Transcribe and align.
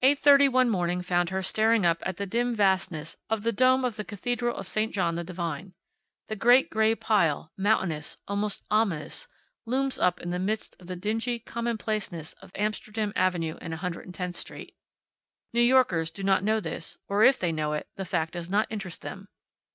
Eight 0.00 0.18
thirty 0.18 0.48
one 0.48 0.70
morning 0.70 1.02
found 1.02 1.28
her 1.28 1.42
staring 1.42 1.84
up 1.84 1.98
at 2.06 2.16
the 2.16 2.24
dim 2.24 2.54
vastness 2.54 3.18
of 3.28 3.42
the 3.42 3.52
dome 3.52 3.84
of 3.84 3.96
the 3.96 4.02
cathedral 4.04 4.56
of 4.56 4.66
St. 4.66 4.94
John 4.94 5.14
the 5.14 5.22
Divine. 5.24 5.74
The 6.28 6.36
great 6.36 6.70
gray 6.70 6.94
pile, 6.94 7.52
mountainous, 7.54 8.16
almost 8.26 8.64
ominous, 8.70 9.28
looms 9.66 9.98
up 9.98 10.22
in 10.22 10.30
the 10.30 10.38
midst 10.38 10.74
of 10.80 10.86
the 10.86 10.96
dingy 10.96 11.38
commonplaceness 11.38 12.32
of 12.40 12.50
Amsterdam 12.54 13.12
avenue 13.14 13.58
and 13.60 13.74
110th 13.74 14.36
street. 14.36 14.74
New 15.52 15.60
Yorkers 15.60 16.10
do 16.10 16.22
not 16.24 16.42
know 16.42 16.60
this, 16.60 16.96
or 17.06 17.22
if 17.22 17.38
they 17.38 17.52
know 17.52 17.74
it, 17.74 17.88
the 17.96 18.06
fact 18.06 18.32
does 18.32 18.48
not 18.48 18.68
interest 18.70 19.02
them. 19.02 19.28